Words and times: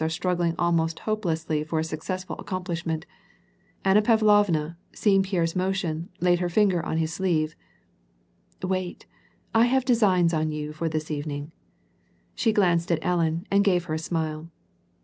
\\v^ 0.01 0.55
almost 0.57 0.97
hopelessly 1.01 1.63
for 1.63 1.77
a 1.77 1.83
successful 1.83 2.35
accomplish 2.39 2.85
\iina 2.85 4.03
Pavlovna, 4.03 4.75
seeing 4.91 5.21
Pierre's 5.21 5.55
motion, 5.55 6.09
laid 6.19 6.39
her 6.39 6.47
tinger 6.49 6.83
I 6.83 6.97
IT, 8.67 9.05
I 9.53 9.65
have 9.65 9.85
designs 9.85 10.33
on 10.33 10.51
you 10.51 10.73
for 10.73 10.89
this 10.89 11.11
evening.". 11.11 11.51
j^'lanced 12.35 12.89
at 12.89 13.05
Ellen, 13.05 13.45
and 13.51 13.63
gave 13.63 13.83
her 13.83 13.93
a 13.93 13.99
smile. 13.99 14.47